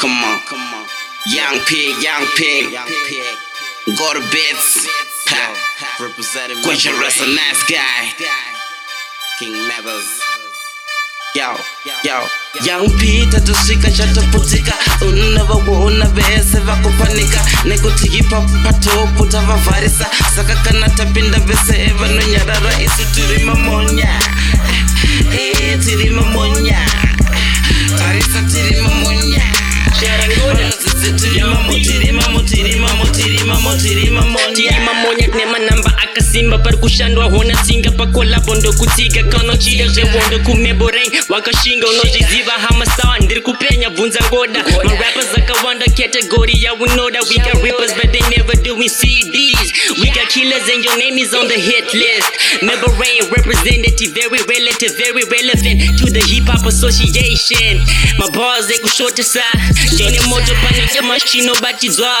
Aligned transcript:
come 0.00 0.22
on. 0.24 0.38
Young 1.26 1.58
pig, 1.66 1.92
young 2.02 2.26
pig. 2.36 2.64
Go 3.98 4.06
to 4.14 4.20
bits. 4.32 4.86
Representing 5.98 6.62
Question 6.62 6.92
Russell, 7.02 7.26
nice 7.34 7.62
guy. 7.68 8.00
King 9.38 9.52
Mathers. 9.68 10.10
Yo, 11.34 11.54
yo, 12.04 12.18
young 12.64 12.88
Peter 12.98 13.40
tushika 13.40 13.90
chatoputika 13.90 14.74
unavakuona 15.02 16.04
vese 16.04 16.58
vakupanika 16.60 17.40
nekutikipa 17.64 18.40
patopu 18.64 19.26
tavavharisa 19.26 20.06
saka 20.36 20.56
kana 20.56 20.88
tapinda 20.88 21.38
vese 21.38 21.86
vanonyarara 21.98 22.80
isu 22.82 23.02
tiri 23.14 23.44
mamonya 23.44 24.08
nema 35.26 35.58
namba 35.58 35.92
akasimba 36.02 36.58
par 36.58 36.76
kushando 36.76 37.22
ahona 37.22 37.56
singa 37.64 37.90
pakola 37.90 38.40
bondo 38.40 38.72
kutsiga 38.72 39.22
kanochida 39.24 39.88
zvewondo 39.88 40.38
kumeboreng 40.38 41.10
wakashinga 41.28 41.86
unozviziva 41.86 42.52
hama 42.52 42.86
sawa 42.86 43.18
ndiri 43.18 43.40
kupenya 43.40 43.90
bvunza 43.90 44.20
ngoda 44.28 44.62
marappers 44.84 45.28
akawanda 45.38 45.86
category 45.86 46.62
yaunoda 46.62 47.20
we 47.22 47.34
got 47.38 47.62
rippers 47.64 47.94
but 47.94 48.12
they 48.12 48.20
never 48.36 48.56
doing 48.62 48.88
cds 48.90 49.72
we 50.02 50.10
got 50.10 50.28
killers 50.28 50.68
and 50.74 50.84
your 50.84 50.98
name 50.98 51.18
is 51.18 51.34
on 51.34 51.48
the 51.48 51.60
hit 51.60 51.94
list 51.94 52.62
membrane 52.62 53.22
representative 53.30 54.12
very 54.14 54.42
relative 54.42 54.92
very 54.96 55.24
relevant 55.24 55.98
to 55.98 56.06
the 56.10 56.20
hip-hop 56.20 56.66
association 56.66 57.86
mabars 58.18 58.70
ekushotesa 58.70 59.42
ndine 59.92 60.20
moto 60.20 60.52
pane 60.54 60.88
yamachinobatidzwa 60.94 62.20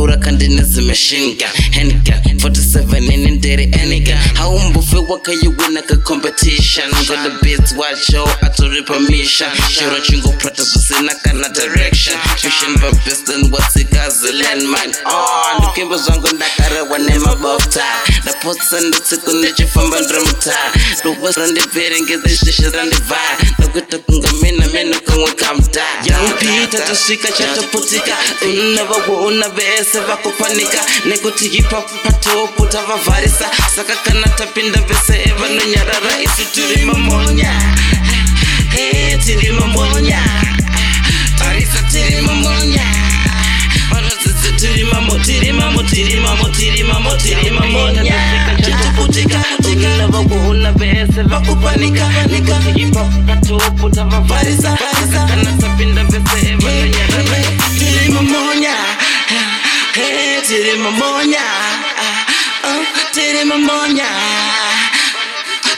ndora 0.00 0.16
kandi 0.24 0.46
ntizimishinga 0.54 1.48
henika 1.76 2.12
47 2.26 3.14
inendere 3.14 3.62
enika 3.82 4.16
haumbufe 4.38 4.96
wakayiwina 5.08 5.82
ka 5.88 5.96
competition 5.96 6.88
ngoda 7.04 7.30
beats 7.42 7.74
wacho 7.78 8.28
atoripamisha 8.40 9.52
shora 9.74 10.00
chingo 10.00 10.28
prata 10.28 10.62
zvisina 10.62 11.14
kana 11.22 11.48
direction 11.48 12.16
vision 12.42 12.74
best 13.06 13.28
and 13.30 13.52
what's 13.52 13.74
that 13.74 14.34
landmine 14.42 14.92
on 15.04 15.14
ah, 15.14 15.58
ndikembe 15.62 15.96
zvangu 15.98 16.28
ndakarewa 16.34 16.98
nemabofta 16.98 17.84
what's 18.44 18.72
nditsiko 18.72 19.32
ndichifamba 19.32 20.00
ndiri 20.00 20.20
mutaa 20.20 20.72
ndokwa 21.00 21.32
randibvere 21.32 22.00
ngedzizveshe 22.00 22.70
randivhaya 22.70 23.36
ndakuita 23.58 23.98
kunga 23.98 24.19
chatasvika 26.70 27.28
chataputika 27.32 28.14
unavagoona 28.66 29.48
vese 29.48 30.00
vakupanika 30.00 30.78
nekuti 31.04 31.46
ipa 31.46 31.82
patoo 32.04 32.46
kutavavharisa 32.46 33.50
saka 33.76 33.96
kana 33.96 34.28
tapinda 34.28 34.80
vese 34.80 35.32
vanonyarara 35.40 36.22
isu 36.22 36.44
tiri 36.54 36.84
mamonya 36.84 37.52
eh, 38.78 39.24
tiri 39.24 39.52
mamonya 39.52 40.18
tarisa 41.38 41.82
tiri 41.90 42.20
mamonya 42.22 42.82
vanodzidzi 43.92 44.52
tiri 44.60 44.84
mamo 44.84 45.18
tiri 45.18 45.52
mamo 45.52 45.82
tiri 45.82 46.16
mamo 46.20 46.48
tiri 46.48 46.82
mamo 46.84 47.16
tiri 47.16 47.50
mamonya 47.50 48.14
vakuona 50.10 50.72
vese 50.72 51.22
vakupanika 51.22 52.10
ipa 52.76 53.04
patoo 53.26 53.70
kutavavharisa 53.80 54.78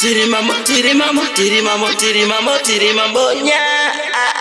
tiri 0.00 0.24
mamo 0.32 0.54
tiri 0.66 0.92
mamo 1.00 1.22
tiri 1.36 1.60
mamo 1.68 1.88
tiri 2.00 2.22
mamo 2.30 2.52
tiri 2.64 2.88
mambonya 2.98 3.62
ah, 4.14 4.20
ah. 4.24 4.37